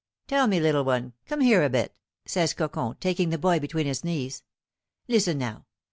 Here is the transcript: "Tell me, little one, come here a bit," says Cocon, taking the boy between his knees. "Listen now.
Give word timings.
"Tell 0.27 0.47
me, 0.47 0.59
little 0.59 0.83
one, 0.83 1.13
come 1.27 1.41
here 1.41 1.61
a 1.63 1.69
bit," 1.69 1.93
says 2.25 2.55
Cocon, 2.55 2.95
taking 2.99 3.29
the 3.29 3.37
boy 3.37 3.59
between 3.59 3.85
his 3.85 4.03
knees. 4.03 4.41
"Listen 5.07 5.37
now. 5.37 5.67